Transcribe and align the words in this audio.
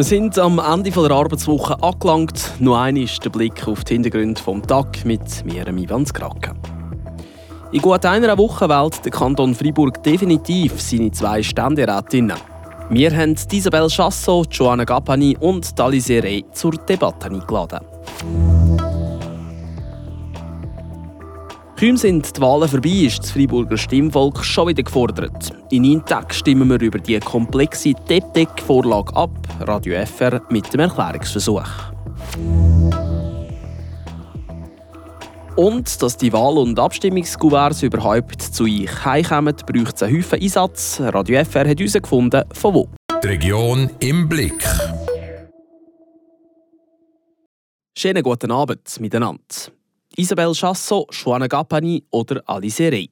Wir 0.00 0.04
sind 0.04 0.38
am 0.38 0.58
Ende 0.58 0.90
der 0.90 1.10
Arbeitswoche 1.10 1.76
angelangt. 1.82 2.52
Nur 2.58 2.80
einmal 2.80 3.02
ist 3.02 3.22
der 3.22 3.28
Blick 3.28 3.68
auf 3.68 3.84
die 3.84 3.92
Hintergründe 3.92 4.40
vom 4.40 4.66
Tag 4.66 5.04
mit 5.04 5.44
mir, 5.44 5.68
Ivan 5.68 6.06
Skraken. 6.06 6.58
In 7.70 7.82
gut 7.82 8.06
einer 8.06 8.38
Woche 8.38 8.66
wählt 8.66 9.04
der 9.04 9.12
Kanton 9.12 9.54
Freiburg 9.54 10.02
definitiv 10.02 10.80
seine 10.80 11.10
zwei 11.10 11.42
Ständerätinnen. 11.42 12.38
Wir 12.88 13.14
haben 13.14 13.36
Isabel 13.52 13.88
Chasso, 13.88 14.42
Joanna 14.50 14.84
Gappani 14.84 15.36
und 15.38 15.78
Dalise 15.78 16.22
Rey 16.22 16.46
zur 16.50 16.72
Debatte 16.72 17.26
eingeladen. 17.26 17.80
Kaum 21.80 21.96
sind 21.96 22.36
die 22.36 22.40
Wahlen 22.42 22.68
vorbei, 22.68 23.06
ist 23.06 23.20
das 23.20 23.30
Freiburger 23.30 23.78
Stimmvolk 23.78 24.44
schon 24.44 24.68
wieder 24.68 24.82
gefordert. 24.82 25.50
In 25.70 25.80
neun 25.80 26.04
Tagen 26.04 26.30
stimmen 26.30 26.68
wir 26.68 26.78
über 26.78 26.98
die 26.98 27.18
komplexe 27.20 27.94
DEPTEC-Vorlage 27.94 29.16
ab, 29.16 29.30
Radio 29.60 30.04
FR 30.04 30.42
mit 30.50 30.70
dem 30.74 30.80
Erklärungsversuch. 30.80 31.64
Und 35.56 36.02
dass 36.02 36.18
die 36.18 36.30
Wahl- 36.34 36.58
und 36.58 36.78
Abstimmungskuverts 36.78 37.82
überhaupt 37.82 38.42
zu 38.42 38.64
euch 38.64 39.02
heimkommen, 39.06 39.56
braucht 39.66 39.96
es 39.96 40.02
einen 40.02 40.18
Haufen 40.18 40.38
Einsatz. 40.38 41.00
Radio 41.00 41.42
FR 41.42 41.66
hat 41.66 41.80
herausgefunden, 41.80 42.44
von 42.52 42.74
wo. 42.74 42.88
Die 43.22 43.26
Region 43.26 43.88
im 44.00 44.28
Blick. 44.28 44.62
Schönen 47.96 48.22
guten 48.22 48.50
Abend 48.50 49.00
miteinander. 49.00 49.79
Isabel 50.16 50.52
Chasso, 50.54 51.06
Joanna 51.10 51.46
Gappani 51.46 52.02
oder 52.10 52.42
Alice 52.46 52.80
Rey. 52.80 53.08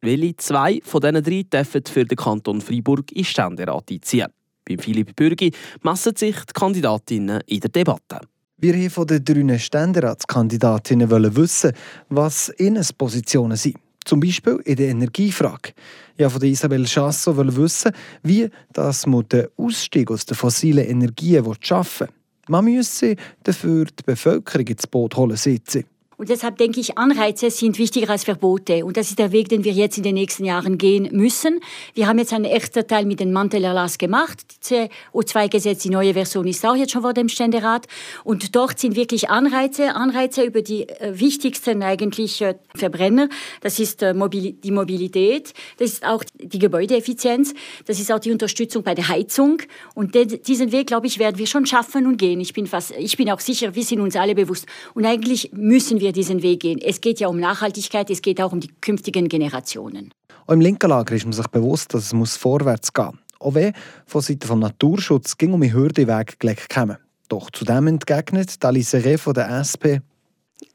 Welche 0.00 0.36
zwei 0.36 0.80
von 0.84 1.00
diesen 1.00 1.22
drei 1.22 1.42
dürfen 1.42 1.82
für 1.84 2.04
den 2.04 2.16
Kanton 2.16 2.60
Freiburg 2.60 3.10
in 3.12 3.24
Ständerat 3.24 3.90
einziehen? 3.90 4.28
Beim 4.64 4.78
Philipp 4.78 5.16
Bürgi 5.16 5.52
messen 5.82 6.14
sich 6.14 6.36
die 6.36 6.52
Kandidatinnen 6.52 7.40
in 7.46 7.60
der 7.60 7.70
Debatte. 7.70 8.20
Wir 8.58 8.74
haben 8.74 8.90
von 8.90 9.06
den 9.06 9.24
drei 9.24 9.58
Ständeratskandidatinnen 9.58 11.10
wissen, 11.36 11.72
was 12.08 12.52
ihnen 12.58 12.86
Positionen 12.96 13.56
sind. 13.56 13.76
Zum 14.04 14.20
Beispiel 14.20 14.60
in 14.64 14.76
der 14.76 14.88
Energiefrage. 14.88 15.72
Ja, 16.16 16.30
von 16.30 16.42
Isabel 16.42 16.84
Chasso 16.84 17.36
wollen 17.36 17.56
wissen, 17.56 17.90
wie 18.22 18.48
das 18.72 19.04
mit 19.06 19.32
dem 19.32 19.48
Ausstieg 19.56 20.10
aus 20.12 20.24
den 20.24 20.36
fossilen 20.36 20.86
Energien 20.86 21.44
schaffen 21.60 22.06
will. 22.06 22.14
Man 22.48 22.64
müsse 22.66 23.16
dafür 23.42 23.86
die 23.86 24.04
Bevölkerung 24.04 24.66
ins 24.68 24.86
Boot 24.86 25.16
holen 25.16 25.36
sitzen. 25.36 25.84
Und 26.18 26.30
deshalb 26.30 26.56
denke 26.56 26.80
ich, 26.80 26.96
Anreize 26.96 27.50
sind 27.50 27.78
wichtiger 27.78 28.08
als 28.08 28.24
Verbote. 28.24 28.86
Und 28.86 28.96
das 28.96 29.10
ist 29.10 29.18
der 29.18 29.32
Weg, 29.32 29.50
den 29.50 29.64
wir 29.64 29.72
jetzt 29.72 29.98
in 29.98 30.02
den 30.02 30.14
nächsten 30.14 30.46
Jahren 30.46 30.78
gehen 30.78 31.08
müssen. 31.12 31.60
Wir 31.92 32.06
haben 32.06 32.18
jetzt 32.18 32.32
einen 32.32 32.46
ersten 32.46 32.86
Teil 32.86 33.04
mit 33.04 33.20
dem 33.20 33.32
Mantelerlass 33.32 33.98
gemacht. 33.98 34.38
Das 34.60 34.70
CO2-Gesetz, 35.12 35.82
die 35.82 35.90
neue 35.90 36.14
Version 36.14 36.46
ist 36.46 36.64
auch 36.64 36.74
jetzt 36.74 36.92
schon 36.92 37.02
vor 37.02 37.12
dem 37.12 37.28
Ständerat. 37.28 37.86
Und 38.24 38.56
dort 38.56 38.78
sind 38.78 38.96
wirklich 38.96 39.28
Anreize, 39.28 39.94
Anreize 39.94 40.42
über 40.42 40.62
die 40.62 40.88
äh, 40.88 41.20
wichtigsten 41.20 41.82
eigentlich 41.82 42.40
äh, 42.40 42.54
Verbrenner. 42.74 43.28
Das 43.60 43.78
ist 43.78 44.02
äh, 44.02 44.14
die 44.14 44.70
Mobilität, 44.70 45.52
das 45.78 45.92
ist 45.92 46.06
auch 46.06 46.24
die 46.34 46.58
Gebäudeeffizienz, 46.58 47.52
das 47.84 48.00
ist 48.00 48.10
auch 48.10 48.20
die 48.20 48.32
Unterstützung 48.32 48.82
bei 48.82 48.94
der 48.94 49.08
Heizung. 49.08 49.58
Und 49.94 50.14
diesen 50.14 50.72
Weg, 50.72 50.86
glaube 50.86 51.06
ich, 51.08 51.18
werden 51.18 51.36
wir 51.36 51.46
schon 51.46 51.66
schaffen 51.66 52.06
und 52.06 52.16
gehen. 52.16 52.40
Ich 52.40 52.54
bin, 52.54 52.66
fast, 52.66 52.92
ich 52.98 53.18
bin 53.18 53.30
auch 53.30 53.40
sicher, 53.40 53.74
wir 53.74 53.84
sind 53.84 54.00
uns 54.00 54.16
alle 54.16 54.34
bewusst. 54.34 54.66
Und 54.94 55.04
eigentlich 55.04 55.52
müssen 55.52 56.00
wir 56.00 56.05
wir 56.06 56.12
diesen 56.12 56.42
Weg 56.42 56.60
gehen. 56.60 56.78
Es 56.78 57.00
geht 57.00 57.18
ja 57.18 57.26
um 57.26 57.38
Nachhaltigkeit, 57.38 58.08
es 58.10 58.22
geht 58.22 58.40
auch 58.40 58.52
um 58.52 58.60
die 58.60 58.70
künftigen 58.80 59.28
Generationen. 59.28 60.14
Auch 60.46 60.52
Im 60.52 60.60
linken 60.60 60.88
Lager 60.88 61.14
ist 61.14 61.24
man 61.24 61.32
sich 61.32 61.48
bewusst, 61.48 61.92
dass 61.92 62.12
es 62.12 62.36
vorwärts 62.36 62.92
gehen 62.92 63.06
muss. 63.06 63.14
Auch 63.40 63.54
wenn 63.54 63.72
von 64.06 64.22
Seiten 64.22 64.48
des 64.48 64.56
Naturschutz 64.56 65.36
ging 65.36 65.52
um 65.52 65.60
die 65.60 65.72
Hürdeweg 65.72 66.38
gelegt 66.38 66.70
kommen. 66.70 66.96
Doch 67.28 67.50
zu 67.50 67.64
dem 67.64 67.88
entgegnet 67.88 68.64
Alice 68.64 68.94
Reh 68.94 69.18
von 69.18 69.34
der 69.34 69.50
SP, 69.66 70.00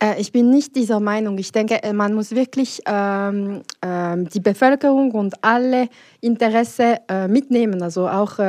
äh, 0.02 0.20
ich 0.20 0.32
bin 0.32 0.50
nicht 0.50 0.76
dieser 0.76 1.00
Meinung. 1.00 1.38
Ich 1.38 1.52
denke, 1.52 1.82
äh, 1.84 1.94
man 1.94 2.14
muss 2.14 2.32
wirklich 2.32 2.82
ähm, 2.86 3.62
ähm, 3.82 4.30
die 4.30 4.40
Bevölkerung 4.40 5.12
und 5.12 5.36
alle 5.44 5.90
Interessen 6.22 6.98
äh, 7.08 7.28
mitnehmen. 7.28 7.82
Also 7.82 8.08
auch 8.08 8.40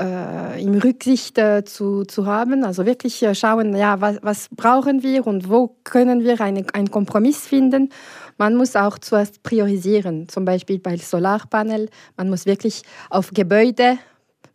äh, 0.00 0.62
im 0.62 0.74
Rücksicht 0.74 1.38
äh, 1.38 1.64
zu, 1.64 2.04
zu 2.04 2.26
haben. 2.26 2.64
Also 2.64 2.84
wirklich 2.86 3.22
äh, 3.22 3.34
schauen, 3.34 3.74
ja, 3.74 4.00
was, 4.00 4.18
was 4.22 4.48
brauchen 4.50 5.02
wir 5.02 5.26
und 5.26 5.48
wo 5.48 5.76
können 5.84 6.22
wir 6.22 6.40
eine, 6.40 6.66
einen 6.72 6.90
Kompromiss 6.90 7.46
finden. 7.46 7.90
Man 8.38 8.54
muss 8.56 8.76
auch 8.76 8.98
zuerst 8.98 9.42
priorisieren, 9.42 10.28
zum 10.28 10.44
Beispiel 10.44 10.78
bei 10.78 10.96
Solarpanel. 10.96 11.88
Man 12.16 12.28
muss 12.28 12.44
wirklich 12.44 12.82
auf 13.08 13.30
Gebäude, 13.32 13.98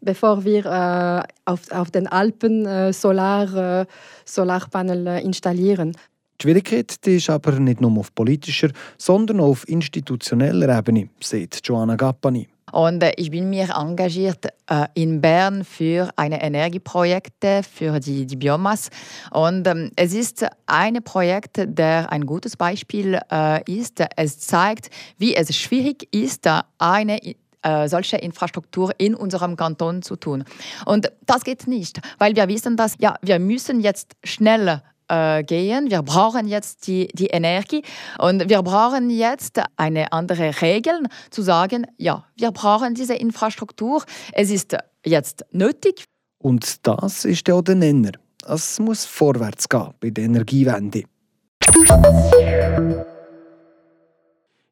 bevor 0.01 0.45
wir 0.45 0.65
äh, 0.65 1.23
auf, 1.45 1.71
auf 1.71 1.89
den 1.89 2.07
Alpen 2.07 2.65
äh, 2.65 2.93
Solar, 2.93 3.87
Solarpanel 4.25 5.23
installieren. 5.23 5.93
Die 6.39 6.43
Schwierigkeit 6.43 6.95
ist 7.05 7.29
aber 7.29 7.59
nicht 7.59 7.81
nur 7.81 7.97
auf 7.99 8.13
politischer, 8.13 8.69
sondern 8.97 9.39
auch 9.39 9.49
auf 9.49 9.69
institutioneller 9.69 10.77
Ebene, 10.77 11.09
sagt 11.19 11.61
Joanna 11.63 11.95
Gappani. 11.95 12.47
Und 12.71 13.03
äh, 13.03 13.13
ich 13.17 13.31
bin 13.31 13.49
mir 13.49 13.69
engagiert 13.75 14.45
äh, 14.67 14.87
in 14.93 15.21
Bern 15.21 15.63
für 15.63 16.09
ein 16.15 16.31
Energieprojekt 16.31 17.45
für 17.71 17.99
die, 17.99 18.25
die 18.25 18.35
Biomasse. 18.35 18.89
Und 19.31 19.67
ähm, 19.67 19.91
es 19.95 20.13
ist 20.13 20.45
ein 20.65 21.03
Projekt, 21.03 21.57
der 21.57 22.11
ein 22.11 22.25
gutes 22.25 22.57
Beispiel 22.57 23.19
äh, 23.31 23.63
ist. 23.71 24.03
Es 24.15 24.39
zeigt, 24.39 24.89
wie 25.17 25.35
es 25.35 25.55
schwierig 25.55 26.07
ist, 26.13 26.47
eine 26.77 27.19
äh, 27.63 27.87
solche 27.87 28.17
Infrastruktur 28.17 28.91
in 28.97 29.13
unserem 29.13 29.55
Kanton 29.55 30.01
zu 30.01 30.15
tun. 30.15 30.43
Und 30.85 31.11
das 31.27 31.43
geht 31.43 31.67
nicht, 31.67 31.99
weil 32.17 32.35
wir 32.35 32.47
wissen, 32.47 32.75
dass 32.75 32.95
ja, 32.99 33.15
wir 33.21 33.37
müssen 33.37 33.81
jetzt 33.81 34.13
schneller 34.23 34.83
äh, 35.11 35.43
gehen. 35.43 35.91
Wir 35.91 36.01
brauchen 36.01 36.47
jetzt 36.47 36.87
die, 36.87 37.09
die 37.13 37.27
Energie 37.27 37.83
und 38.17 38.49
wir 38.49 38.63
brauchen 38.63 39.09
jetzt 39.09 39.59
eine 39.75 40.11
andere 40.13 40.61
Regel, 40.61 41.03
zu 41.29 41.41
sagen, 41.41 41.85
ja, 41.97 42.23
wir 42.37 42.51
brauchen 42.51 42.95
diese 42.95 43.15
Infrastruktur. 43.15 44.03
Es 44.31 44.49
ist 44.49 44.77
jetzt 45.05 45.45
nötig. 45.51 46.05
Und 46.39 46.87
das 46.87 47.25
ist 47.25 47.47
ja 47.47 47.61
der 47.61 47.75
Nenner. 47.75 48.11
Es 48.47 48.79
muss 48.79 49.05
vorwärts 49.05 49.69
gehen 49.69 49.93
bei 49.99 50.09
der 50.09 50.23
Energiewende. 50.23 51.03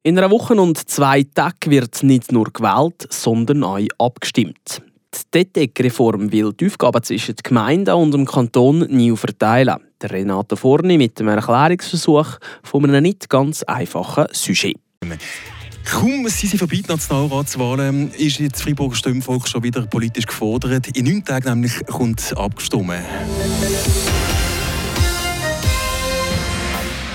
In 0.01 0.17
einer 0.17 0.31
Woche 0.31 0.55
und 0.55 0.89
zwei 0.89 1.23
Tagen 1.23 1.69
wird 1.69 2.01
nicht 2.03 2.31
nur 2.31 2.45
gewählt, 2.51 3.05
sondern 3.09 3.63
auch 3.63 3.79
abgestimmt. 3.99 4.81
Die 5.13 5.31
DETEC-Reform 5.33 6.31
will 6.31 6.53
die 6.53 6.67
Aufgaben 6.67 7.03
zwischen 7.03 7.35
den 7.35 7.43
Gemeinden 7.43 7.93
und 7.95 8.13
dem 8.13 8.25
Kanton 8.25 8.87
neu 8.89 9.15
verteilen. 9.15 9.88
Der 10.01 10.11
Renato 10.11 10.55
Forni 10.55 10.97
mit 10.97 11.19
dem 11.19 11.27
Erklärungsversuch 11.27 12.37
von 12.63 12.85
einem 12.85 13.03
nicht 13.03 13.29
ganz 13.29 13.63
einfachen 13.63 14.27
Sujet. 14.31 14.77
Kaum 15.83 16.25
sind 16.29 16.51
sie 16.51 16.57
vorbei, 16.57 16.77
die 16.77 16.87
Nationalratswahlen, 16.87 18.11
ist 18.13 18.39
jetzt 18.39 18.61
Freiburger 18.61 18.95
Stimmvolk 18.95 19.47
schon 19.47 19.63
wieder 19.63 19.85
politisch 19.87 20.25
gefordert. 20.25 20.95
In 20.95 21.05
neun 21.05 21.25
Tagen 21.25 21.49
nämlich 21.49 21.85
kommt 21.87 22.33
abgestimmt. 22.37 22.93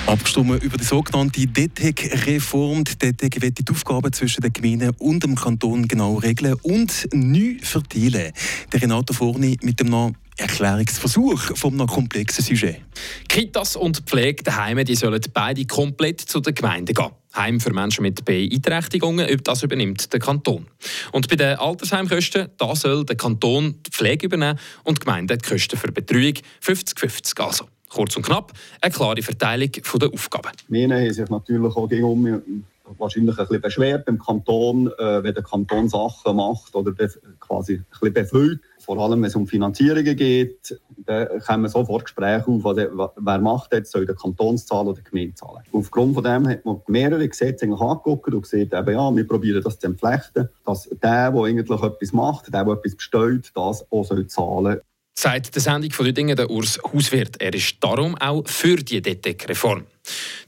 Abgestimmt 0.07 0.63
über 0.63 0.77
die 0.77 0.85
sogenannte 0.85 1.47
DTEC-Reform. 1.47 2.85
Die 2.85 2.99
DTEC 2.99 3.41
wird 3.41 3.59
die 3.61 3.73
Aufgaben 3.73 4.13
zwischen 4.13 4.43
den 4.43 4.53
Gemeinden 4.53 4.91
und 4.99 5.25
dem 5.25 5.35
Kanton 5.35 5.89
genau 5.89 6.17
regeln 6.17 6.55
und 6.63 7.09
neu 7.15 7.57
verteilen. 7.63 8.33
Der 8.73 8.83
Renato 8.83 9.15
Forni 9.15 9.57
mit 9.63 9.81
dem 9.81 9.89
Namen 9.89 10.17
Erklärungsversuch 10.37 11.57
von 11.57 11.75
einem 11.75 11.87
komplexen 11.87 12.45
Sujet. 12.45 12.81
Kitas 13.29 13.77
und 13.77 13.99
Pflege 14.07 14.43
daheim, 14.43 14.85
die 14.85 14.97
sollen 14.97 15.21
beide 15.33 15.65
komplett 15.65 16.21
zu 16.21 16.41
den 16.41 16.55
Gemeinden 16.55 16.95
gehen. 16.95 17.11
Heim 17.37 17.61
für 17.61 17.73
Menschen 17.73 18.03
mit 18.03 18.25
Beeinträchtigungen, 18.25 19.29
das 19.43 19.63
übernimmt 19.63 20.13
der 20.13 20.21
Kanton. 20.21 20.67
Und 21.13 21.29
bei 21.29 21.37
den 21.37 21.57
Altersheimkosten, 21.57 22.49
da 22.57 22.75
soll 22.75 23.05
der 23.05 23.17
Kanton 23.17 23.81
die 23.87 23.91
Pflege 23.91 24.27
übernehmen 24.27 24.59
und 24.85 24.99
die 24.99 25.05
Gemeinde 25.05 25.39
die 25.39 25.49
Kosten 25.49 25.77
für 25.77 25.93
Betreuung 25.93 26.35
50-50 26.63 27.41
also. 27.41 27.67
Kurz 27.89 28.17
und 28.17 28.27
knapp, 28.27 28.53
eine 28.81 28.93
klare 28.93 29.23
Verteilung 29.23 29.71
der 29.71 30.09
Aufgaben. 30.13 30.51
Wir 30.69 30.89
haben 30.89 31.13
sich 31.13 31.29
natürlich 31.29 31.77
auch 31.77 31.89
gegen 31.89 32.65
wahrscheinlich 32.99 33.39
ein 33.39 33.47
bisschen 33.47 33.61
beschwert 33.61 34.05
beim 34.05 34.19
Kanton, 34.19 34.89
äh, 34.99 35.23
wenn 35.23 35.35
der 35.35 35.43
Kanton 35.43 35.89
Sachen 35.89 36.37
macht 36.37 36.75
oder 36.75 36.93
quasi 37.41 37.75
ein 37.75 37.87
bisschen 37.91 38.13
befüllt. 38.13 38.61
Vor 38.79 38.99
allem, 38.99 39.23
wenn 39.23 39.29
es 39.29 39.37
um 39.37 39.47
Finanzierungen 39.47 40.17
geht, 40.17 40.79
dann 41.07 41.41
kommen 41.41 41.69
sofort 41.69 42.05
Gespräche 42.05 42.47
auf, 42.49 42.67
also, 42.67 43.11
wer 43.17 43.39
macht 43.39 43.73
jetzt, 43.73 43.93
soll 43.93 44.05
der 44.05 44.15
Kanton 44.15 44.59
zahlen 44.59 44.89
oder 44.89 45.01
die 45.01 45.11
Gemeinde 45.11 45.35
zahlen. 45.35 45.63
Aufgrund 45.73 46.15
von 46.15 46.25
dem 46.25 46.49
hat 46.49 46.65
man 46.65 46.83
mehrere 46.87 47.27
Gesetze 47.27 47.67
angeguckt 47.67 48.33
und 48.33 48.43
gesagt, 48.43 48.75
eben, 48.75 48.95
ja, 48.95 49.17
wir 49.17 49.27
probieren 49.27 49.63
das 49.63 49.79
zu 49.79 49.87
entflechten, 49.87 50.49
dass 50.67 50.89
der, 51.03 51.33
der 51.33 51.43
eigentlich 51.43 51.83
etwas 51.83 52.13
macht, 52.13 52.53
der, 52.53 52.65
der 52.65 52.75
etwas 52.75 52.97
bestellt, 52.97 53.53
das 53.55 53.91
auch 53.91 54.05
soll 54.05 54.27
zahlen 54.27 54.81
Seit 55.17 55.55
der 55.55 55.63
Sendung 55.63 55.93
von 55.93 56.07
Düdingen 56.07 56.37
der 56.37 56.51
Urs 56.51 56.79
Hauswirt. 56.93 57.41
Er 57.41 57.55
ist 57.55 57.77
darum 57.81 58.17
auch 58.17 58.43
für 58.49 58.77
die 58.77 59.01
DTEC-Reform. 59.01 59.85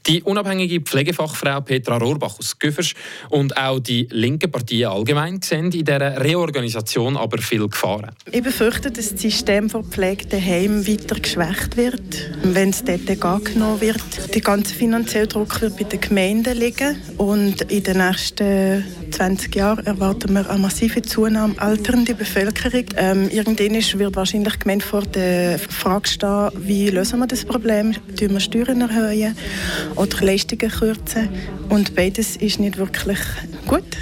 Die 0.05 0.21
unabhängige 0.21 0.81
Pflegefachfrau 0.81 1.61
Petra 1.61 1.97
Rohrbach 1.97 2.37
aus 2.37 2.59
Güffers 2.59 2.93
und 3.29 3.57
auch 3.57 3.79
die 3.79 4.07
linken 4.11 4.51
Partien 4.51 4.89
allgemein 4.89 5.41
sehen 5.41 5.65
in 5.65 5.71
dieser 5.71 6.23
Reorganisation 6.23 7.17
aber 7.17 7.39
viel 7.39 7.67
Gefahren. 7.67 8.11
Ich 8.31 8.43
befürchte, 8.43 8.91
dass 8.91 9.09
das 9.09 9.21
System 9.21 9.69
von 9.69 9.83
Pflege 9.83 10.27
daheim 10.27 10.87
weiter 10.87 11.19
geschwächt 11.19 11.75
wird, 11.75 12.31
wenn 12.43 12.69
es 12.69 12.83
dort 12.83 13.09
angenommen 13.23 13.81
wird. 13.81 14.33
Der 14.33 14.41
ganze 14.41 14.75
finanzielle 14.75 15.27
Druck 15.27 15.59
wird 15.61 15.77
bei 15.77 15.83
den 15.85 16.01
Gemeinden 16.01 16.57
liegen 16.57 17.01
und 17.17 17.63
in 17.63 17.83
den 17.83 17.97
nächsten 17.97 18.85
20 19.17 19.55
Jahren 19.55 19.83
erwarten 19.83 20.31
wir 20.33 20.47
eine 20.47 20.59
massive 20.59 21.01
Zunahme 21.01 21.55
alternder 21.57 22.13
Bevölkerung. 22.13 22.85
Ähm, 22.97 23.27
irgendwann 23.31 23.73
wird 23.73 24.15
wahrscheinlich 24.15 24.53
die 24.53 24.59
Gemeinde 24.59 24.85
vor 24.85 25.01
der 25.01 25.57
Frage 25.57 26.07
stehen, 26.07 26.51
wie 26.55 26.91
lösen 26.91 27.17
wir 27.17 27.25
das 27.25 27.43
Problem? 27.43 27.93
Tun 28.15 28.33
wir 28.33 28.39
Steuern 28.39 28.81
erhöhen 28.81 29.35
oder 29.95 30.23
Leistungen 30.23 30.69
kürzen? 30.69 31.29
Und 31.69 31.95
beides 31.95 32.35
ist 32.35 32.59
nicht 32.59 32.77
wirklich 32.77 33.17
gut. 33.65 33.97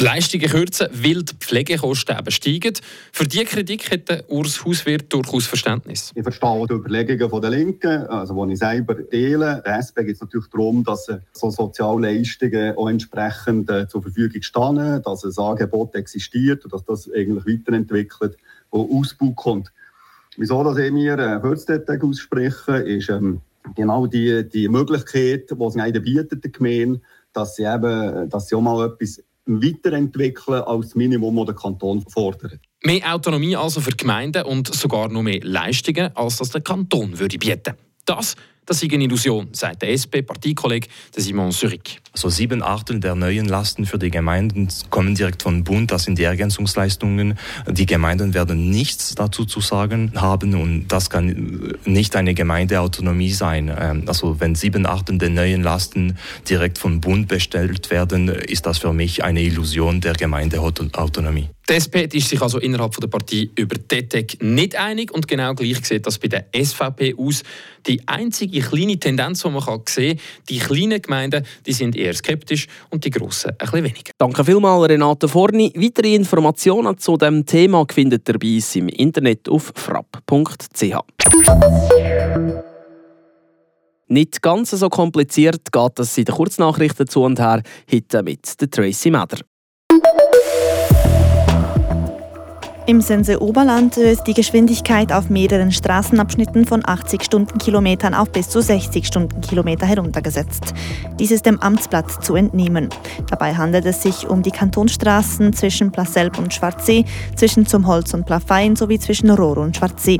Leistungen 0.00 0.48
kürzen, 0.48 0.88
weil 0.92 1.22
die 1.22 1.34
Pflegekosten 1.38 2.18
eben 2.18 2.30
steigen. 2.30 2.72
Für 3.12 3.24
diese 3.24 3.44
Kritik 3.44 3.90
hat 3.90 4.24
Urs 4.28 4.64
Hauswirt 4.64 5.12
durchaus 5.12 5.46
Verständnis. 5.46 6.10
Ich 6.14 6.22
verstehe 6.22 6.66
die 6.66 6.74
Überlegungen 6.74 7.40
der 7.42 7.50
Linken, 7.50 8.06
also 8.06 8.46
die 8.46 8.54
ich 8.54 8.58
selber 8.58 8.96
teile. 8.96 9.62
Der 9.66 9.78
SP 9.84 10.04
geht 10.04 10.14
es 10.14 10.20
natürlich 10.22 10.48
darum, 10.48 10.82
dass 10.84 11.10
so 11.32 11.50
Sozialleistungen 11.50 12.76
auch 12.76 12.88
entsprechend 12.88 13.70
äh, 13.70 13.86
zur 13.88 14.02
Verfügung 14.02 14.40
stehen, 14.40 15.02
dass 15.02 15.24
ein 15.24 15.44
Angebot 15.44 15.94
existiert 15.94 16.64
und 16.64 16.72
dass 16.72 16.84
das 16.86 17.10
eigentlich 17.12 17.58
weiterentwickelt 17.58 18.38
und 18.70 18.90
Ausbau 18.90 19.32
kommt. 19.32 19.70
Wieso 20.38 20.64
dass 20.64 20.78
ich 20.78 20.92
mir 20.92 21.18
äh, 21.18 21.42
Würzdetec 21.42 22.02
ausspreche, 22.02 22.76
ist 22.76 23.10
ähm, 23.10 23.42
genau 23.76 24.06
die, 24.06 24.48
die 24.48 24.68
Möglichkeit, 24.68 25.50
die 25.50 25.70
sie 25.70 26.00
bietet, 26.00 26.42
der 26.42 26.50
Gemeinde, 26.50 27.02
dass 27.34 27.56
sie 27.56 27.64
eben, 27.64 28.30
dass 28.30 28.48
sie 28.48 28.54
auch 28.54 28.62
mal 28.62 28.86
etwas 28.86 29.22
weiterentwickeln 29.46 30.62
als 30.62 30.94
Minimum, 30.94 31.36
das 31.36 31.46
der 31.46 31.54
Kanton 31.54 32.04
fordert. 32.08 32.60
Mehr 32.84 33.14
Autonomie 33.14 33.56
also 33.56 33.80
für 33.80 33.90
Gemeinden 33.90 34.44
und 34.44 34.72
sogar 34.72 35.08
noch 35.08 35.22
mehr 35.22 35.40
Leistungen, 35.42 36.14
als 36.16 36.38
das 36.38 36.50
der 36.50 36.60
Kanton 36.60 37.18
würde 37.18 37.38
bieten. 37.38 37.74
Das 38.06 38.36
das 38.70 38.84
ist 38.84 38.92
eine 38.92 39.02
Illusion, 39.02 39.48
sagt 39.50 39.82
der 39.82 39.90
SP-Partikollege 39.90 40.86
Simon 41.16 41.50
Zurich. 41.50 42.00
Also 42.12 42.28
sieben 42.28 42.62
Achtel 42.62 43.00
der 43.00 43.16
neuen 43.16 43.46
Lasten 43.46 43.84
für 43.84 43.98
die 43.98 44.12
Gemeinden 44.12 44.68
kommen 44.90 45.16
direkt 45.16 45.42
vom 45.42 45.64
Bund, 45.64 45.90
das 45.90 46.04
sind 46.04 46.18
die 46.18 46.22
Ergänzungsleistungen. 46.22 47.36
Die 47.68 47.86
Gemeinden 47.86 48.32
werden 48.32 48.70
nichts 48.70 49.16
dazu 49.16 49.44
zu 49.44 49.60
sagen 49.60 50.12
haben 50.14 50.54
und 50.54 50.86
das 50.86 51.10
kann 51.10 51.74
nicht 51.84 52.14
eine 52.14 52.32
Gemeindeautonomie 52.32 53.32
sein. 53.32 53.74
Ähm, 53.76 54.04
also 54.06 54.38
wenn 54.38 54.54
sieben 54.54 54.86
Achtel 54.86 55.18
der 55.18 55.30
neuen 55.30 55.64
Lasten 55.64 56.16
direkt 56.48 56.78
vom 56.78 57.00
Bund 57.00 57.26
bestellt 57.26 57.90
werden, 57.90 58.28
ist 58.28 58.66
das 58.66 58.78
für 58.78 58.92
mich 58.92 59.24
eine 59.24 59.42
Illusion 59.42 60.00
der 60.00 60.12
Gemeindeautonomie. 60.12 61.48
Die 61.70 61.76
SP 61.78 62.02
ist 62.10 62.28
sich 62.28 62.42
also 62.42 62.58
innerhalb 62.58 62.96
der 62.96 63.06
Partei 63.06 63.48
über 63.54 63.76
DTEC 63.76 64.42
nicht 64.42 64.74
einig 64.74 65.12
und 65.12 65.28
genau 65.28 65.54
gleich 65.54 65.86
sieht 65.86 66.04
das 66.04 66.18
bei 66.18 66.26
der 66.26 66.46
SVP 66.52 67.14
aus. 67.16 67.44
Die 67.86 68.02
einzige 68.08 68.58
kleine 68.58 68.98
Tendenz, 68.98 69.42
die 69.42 69.50
man 69.50 69.62
sehen 69.86 70.16
kann, 70.16 70.20
die 70.48 70.58
kleinen 70.58 71.00
Gemeinden 71.00 71.46
die 71.64 71.72
sind 71.72 71.94
eher 71.94 72.12
skeptisch 72.14 72.66
und 72.90 73.04
die 73.04 73.10
grossen 73.10 73.52
ein 73.52 73.56
bisschen 73.58 73.84
weniger. 73.84 74.10
Danke 74.18 74.44
vielmals, 74.44 74.88
Renate 74.88 75.28
Forni. 75.28 75.72
Weitere 75.76 76.16
Informationen 76.16 76.98
zu 76.98 77.16
diesem 77.16 77.46
Thema 77.46 77.86
findet 77.88 78.28
ihr 78.28 78.38
bei 78.40 78.56
uns 78.56 78.74
im 78.74 78.88
Internet 78.88 79.48
auf 79.48 79.72
frapp.ch. 79.76 80.96
Nicht 84.08 84.42
ganz 84.42 84.70
so 84.70 84.88
kompliziert 84.88 85.70
geht 85.70 85.98
es 86.00 86.18
in 86.18 86.24
den 86.24 86.34
Kurznachrichten 86.34 87.06
zu 87.06 87.22
und 87.22 87.38
her, 87.38 87.62
heute 87.92 88.24
mit 88.24 88.58
Tracy 88.58 89.12
Meder. 89.12 89.38
Im 92.90 93.00
Sense 93.00 93.40
Oberland 93.40 93.96
ist 93.98 94.24
die 94.24 94.34
Geschwindigkeit 94.34 95.12
auf 95.12 95.30
mehreren 95.30 95.70
Straßenabschnitten 95.70 96.66
von 96.66 96.82
80 96.84 97.22
Stundenkilometern 97.22 98.14
auf 98.14 98.32
bis 98.32 98.48
zu 98.48 98.60
60 98.60 99.06
Stundenkilometer 99.06 99.86
heruntergesetzt. 99.86 100.74
Dies 101.20 101.30
ist 101.30 101.46
dem 101.46 101.60
Amtsblatt 101.60 102.24
zu 102.24 102.34
entnehmen. 102.34 102.88
Dabei 103.28 103.54
handelt 103.54 103.86
es 103.86 104.02
sich 104.02 104.28
um 104.28 104.42
die 104.42 104.50
Kantonsstraßen 104.50 105.52
zwischen 105.52 105.92
Plasselb 105.92 106.36
und 106.36 106.52
Schwarzsee, 106.52 107.04
zwischen 107.36 107.64
Zum 107.64 107.86
Holz 107.86 108.12
und 108.12 108.26
Plafein 108.26 108.74
sowie 108.74 108.98
zwischen 108.98 109.30
Rohr 109.30 109.58
und 109.58 109.76
Schwarzsee. 109.76 110.18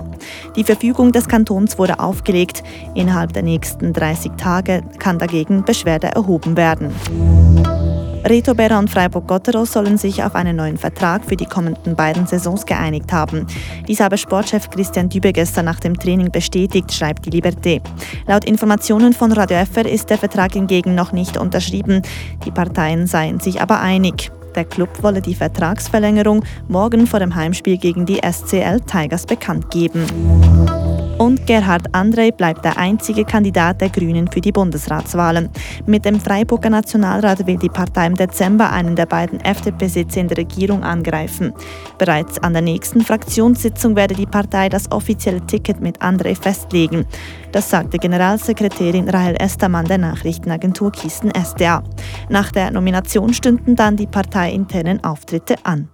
Die 0.54 0.62
Verfügung 0.62 1.10
des 1.10 1.26
Kantons 1.26 1.76
wurde 1.76 1.98
aufgelegt. 1.98 2.62
Innerhalb 2.94 3.32
der 3.32 3.42
nächsten 3.42 3.92
30 3.92 4.34
Tage 4.36 4.82
kann 5.00 5.18
dagegen 5.18 5.64
Beschwerde 5.64 6.06
erhoben 6.06 6.56
werden. 6.56 6.94
Reto 8.24 8.54
Berra 8.54 8.78
und 8.78 8.90
Freiburg-Gottero 8.90 9.64
sollen 9.64 9.96
sich 9.96 10.22
auf 10.22 10.34
einen 10.34 10.56
neuen 10.56 10.76
Vertrag 10.76 11.24
für 11.24 11.36
die 11.36 11.46
kommenden 11.46 11.96
beiden 11.96 12.26
Saisons 12.26 12.66
geeinigt 12.66 13.12
haben. 13.12 13.46
Dies 13.88 14.00
habe 14.00 14.18
Sportchef 14.18 14.68
Christian 14.68 15.08
Dübe 15.08 15.32
gestern 15.32 15.64
nach 15.64 15.80
dem 15.80 15.98
Training 15.98 16.30
bestätigt, 16.30 16.92
schreibt 16.92 17.26
die 17.26 17.30
Liberté. 17.30 17.80
Laut 18.26 18.44
Informationen 18.44 19.12
von 19.14 19.32
Radio 19.32 19.64
FR 19.64 19.86
ist 19.86 20.10
der 20.10 20.18
Vertrag 20.18 20.52
hingegen 20.52 20.94
noch 20.94 21.12
nicht 21.12 21.38
unterschrieben. 21.38 22.02
Die 22.44 22.50
Parteien 22.50 23.06
seien 23.06 23.40
sich 23.40 23.60
aber 23.60 23.80
einig. 23.80 24.30
Der 24.54 24.64
Club 24.64 25.02
wolle 25.02 25.22
die 25.22 25.34
Vertragsverlängerung 25.34 26.44
morgen 26.68 27.06
vor 27.06 27.20
dem 27.20 27.34
Heimspiel 27.34 27.78
gegen 27.78 28.04
die 28.04 28.20
SCL 28.20 28.80
Tigers 28.80 29.24
bekannt 29.24 29.70
geben. 29.70 30.04
Und 31.20 31.46
Gerhard 31.46 31.94
André 31.94 32.32
bleibt 32.32 32.64
der 32.64 32.78
einzige 32.78 33.26
Kandidat 33.26 33.82
der 33.82 33.90
Grünen 33.90 34.26
für 34.26 34.40
die 34.40 34.52
Bundesratswahlen. 34.52 35.50
Mit 35.84 36.06
dem 36.06 36.18
Freiburger 36.18 36.70
Nationalrat 36.70 37.46
will 37.46 37.58
die 37.58 37.68
Partei 37.68 38.06
im 38.06 38.14
Dezember 38.14 38.70
einen 38.70 38.96
der 38.96 39.04
beiden 39.04 39.38
FDP-Sitze 39.38 40.18
in 40.18 40.28
der 40.28 40.38
Regierung 40.38 40.82
angreifen. 40.82 41.52
Bereits 41.98 42.38
an 42.38 42.54
der 42.54 42.62
nächsten 42.62 43.02
Fraktionssitzung 43.02 43.96
werde 43.96 44.14
die 44.14 44.24
Partei 44.24 44.70
das 44.70 44.90
offizielle 44.90 45.46
Ticket 45.46 45.82
mit 45.82 46.00
André 46.00 46.34
festlegen. 46.40 47.04
Das 47.52 47.68
sagte 47.68 47.98
Generalsekretärin 47.98 49.10
Rahel 49.10 49.36
Estermann 49.38 49.84
der 49.84 49.98
Nachrichtenagentur 49.98 50.90
Kisten 50.90 51.32
SDA. 51.34 51.82
Nach 52.30 52.50
der 52.50 52.70
Nomination 52.70 53.34
stünden 53.34 53.76
dann 53.76 53.98
die 53.98 54.06
parteiinternen 54.06 55.04
Auftritte 55.04 55.56
an. 55.64 55.90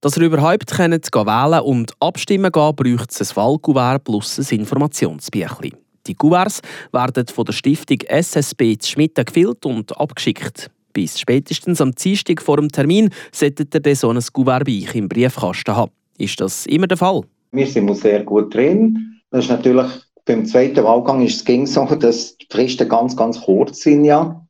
Dass 0.00 0.16
ihr 0.16 0.26
überhaupt 0.26 0.70
könnt 0.70 1.12
wählen 1.12 1.60
und 1.60 1.92
abstimmen 1.98 2.52
gehen, 2.52 2.76
braucht 2.76 3.10
es 3.10 3.32
ein 3.32 3.36
Wahlkuvert 3.36 4.04
plus 4.04 4.38
ein 4.38 4.60
Informationsbüchlein. 4.60 5.72
Die 6.06 6.14
Kuverts 6.14 6.60
werden 6.92 7.26
von 7.26 7.44
der 7.44 7.52
Stiftung 7.52 7.98
SSB 8.02 8.78
zu 8.78 8.92
Schmitten 8.92 9.24
gefüllt 9.24 9.66
und 9.66 9.98
abgeschickt. 9.98 10.70
Bis 10.92 11.18
spätestens 11.18 11.80
am 11.80 11.90
Dienstag 11.90 12.40
vor 12.40 12.58
dem 12.58 12.68
Termin 12.68 13.10
solltet 13.32 13.74
ihr 13.74 13.80
dann 13.80 13.94
so 13.96 14.10
ein 14.10 14.22
Kuvert 14.32 14.66
bei 14.66 14.78
euch 14.84 14.94
im 14.94 15.08
Briefkasten 15.08 15.74
haben. 15.74 15.90
Ist 16.16 16.40
das 16.40 16.66
immer 16.66 16.86
der 16.86 16.96
Fall? 16.96 17.22
Wir 17.50 17.66
sind 17.66 17.92
sehr 17.96 18.22
gut 18.22 18.54
drin. 18.54 19.20
Das 19.32 19.46
ist 19.46 19.50
natürlich 19.50 19.90
beim 20.24 20.46
zweiten 20.46 20.84
Wahlgang 20.84 21.22
ist 21.22 21.36
es 21.38 21.44
ging 21.44 21.66
so, 21.66 21.84
dass 21.86 22.36
die 22.36 22.46
Fristen 22.48 22.88
ganz, 22.88 23.16
ganz 23.16 23.40
kurz 23.40 23.80
sind 23.80 24.04
ja. 24.04 24.46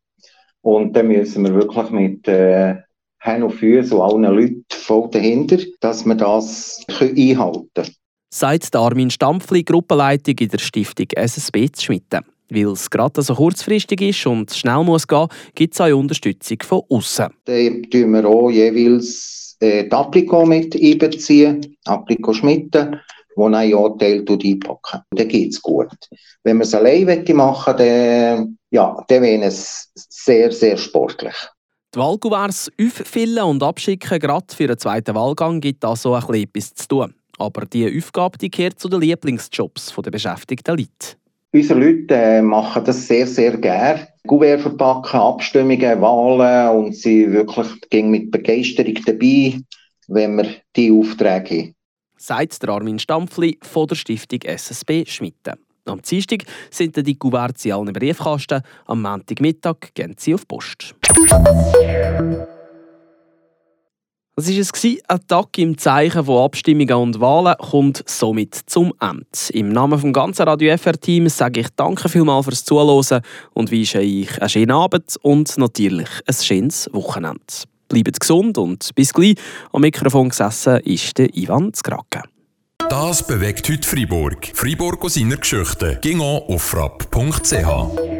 Und 0.61 0.95
dann 0.95 1.09
müssen 1.09 1.45
wir 1.45 1.55
wirklich 1.55 1.91
mit 1.91 2.29
äh, 2.29 2.77
Hand 3.21 3.43
und 3.43 3.53
Füßen 3.53 3.97
und 3.97 4.03
allen 4.03 4.35
Leuten 4.35 4.65
voll 4.71 5.09
dahinter, 5.11 5.59
dass 5.81 6.05
wir 6.05 6.15
das 6.15 6.85
einhalten 6.89 7.69
können. 7.75 7.95
Sagt 8.31 8.77
Armin 8.77 9.11
Stampfli, 9.11 9.63
Gruppenleitung 9.63 10.35
in 10.39 10.49
der 10.49 10.59
Stiftung 10.59 11.07
SSB 11.15 11.71
zu 11.73 11.87
Schmitten. 11.87 12.25
Weil 12.51 12.69
es 12.69 12.89
gerade 12.89 13.21
so 13.21 13.35
kurzfristig 13.35 14.01
ist 14.01 14.27
und 14.27 14.53
schnell 14.53 14.83
muss 14.85 15.07
gehen, 15.07 15.29
gibt 15.55 15.75
es 15.75 15.81
auch 15.81 15.93
Unterstützung 15.93 16.59
von 16.63 16.83
außen. 16.89 17.29
Dann 17.45 17.83
tun 17.91 18.13
wir 18.13 18.27
auch 18.27 18.51
jeweils 18.51 19.57
äh, 19.61 19.85
die 19.85 19.93
Applico 19.93 20.47
mit 20.47 20.75
einbeziehen, 20.75 21.77
Applico 21.85 22.33
Schmitten, 22.33 23.01
wo 23.37 23.47
ein 23.49 23.99
Teil 23.99 24.25
einpacken. 24.29 25.03
Dann 25.11 25.29
geht 25.29 25.53
es 25.53 25.63
gut. 25.63 25.97
Wenn 26.43 26.59
wir 26.59 26.65
es 26.65 26.75
allein 26.75 27.25
machen 27.35 27.75
dann, 27.77 28.59
ja, 28.71 29.05
dann 29.09 29.23
wäre 29.23 29.45
es 29.45 29.91
sehr, 29.95 30.51
sehr 30.53 30.77
sportlich. 30.77 31.37
Die 31.95 31.99
Wahlkuverts 31.99 32.71
auffüllen 32.79 33.45
und 33.45 33.63
abschicken, 33.63 34.19
gerade 34.19 34.55
für 34.55 34.67
den 34.67 34.77
zweiten 34.77 35.15
Wahlgang, 35.15 35.59
gibt 35.59 35.83
also 35.87 36.15
ein 36.15 36.21
bisschen 36.21 36.43
etwas 36.45 36.75
zu 36.75 36.89
tun. 36.89 37.15
Aber 37.39 37.65
diese 37.65 37.97
Aufgabe 37.97 38.37
die 38.37 38.51
gehört 38.51 38.79
zu 38.79 38.91
den 38.91 39.01
Lieblingsjobs 39.01 39.95
der 39.97 40.11
beschäftigten 40.11 40.77
Leute. 40.77 41.17
Unsere 41.51 41.81
Leute 41.81 42.15
äh, 42.15 42.43
machen 42.43 42.85
das 42.85 43.07
sehr, 43.07 43.27
sehr 43.27 43.57
gerne. 43.57 44.07
Kuvert 44.27 44.61
verpacken, 44.61 45.19
Abstimmungen, 45.19 46.01
Wahlen 46.03 46.77
und 46.77 46.95
sie 46.95 47.33
wirklich 47.33 47.69
gehen 47.89 48.11
mit 48.11 48.31
Begeisterung 48.31 48.97
dabei, 49.07 49.59
wenn 50.09 50.37
wir 50.37 50.57
diese 50.77 50.93
Aufträge 50.93 51.59
haben. 51.59 51.75
Sagt 52.19 52.63
der 52.63 52.69
Armin 52.69 52.99
Stampfli 52.99 53.59
von 53.63 53.87
der 53.87 53.95
Stiftung 53.95 54.43
SSB 54.43 55.07
Schmitten. 55.07 55.55
Am 55.89 56.03
Dienstag 56.03 56.45
sind 56.71 56.97
die 56.97 57.17
Kuverts 57.17 57.65
in 57.65 57.73
allen 57.73 57.93
Briefkasten, 57.93 58.63
am 58.87 59.03
Montagmittag 59.03 59.77
gehen 59.95 60.15
sie 60.19 60.35
auf 60.35 60.47
Post. 60.47 60.95
Das 64.39 64.49
war 64.49 64.59
es. 64.61 64.85
Ein 65.09 65.27
Tag 65.27 65.59
im 65.59 65.77
Zeichen 65.77 66.25
von 66.25 66.45
Abstimmungen 66.45 66.95
und 66.95 67.21
Wahlen 67.21 67.57
kommt 67.59 68.09
somit 68.09 68.55
zum 68.55 68.95
Ende. 69.01 69.25
Im 69.53 69.71
Namen 69.71 70.01
des 70.01 70.13
ganzen 70.13 70.43
Radio 70.43 70.77
FR-Teams 70.79 71.37
sage 71.37 71.59
ich 71.61 71.69
danke 71.75 72.09
vielmals 72.09 72.45
fürs 72.45 72.65
Zuhören 72.65 73.23
und 73.55 73.73
wünsche 73.73 73.99
euch 73.99 74.41
einen 74.41 74.49
schönen 74.49 74.71
Abend 74.71 75.17
und 75.23 75.59
natürlich 75.59 76.09
ein 76.25 76.35
schönes 76.35 76.89
Wochenende. 76.93 77.43
Bleibt 77.89 78.21
gesund 78.21 78.59
und 78.59 78.95
bis 78.95 79.13
gleich. 79.13 79.35
Am 79.73 79.81
Mikrofon 79.81 80.29
gesessen 80.29 80.79
ist 80.85 81.19
der 81.19 81.35
Ivan 81.37 81.75
Skrake. 81.75 82.23
Das 82.91 83.27
bewegt 83.27 83.69
heute 83.69 83.87
Freiburg. 83.87 84.51
Freiburg 84.55 85.05
aus 85.05 85.15
seiner 85.15 85.37
Geschichte. 85.37 85.99
Ging 86.01 86.21
auf 86.21 86.63
frapp.ch. 86.63 88.18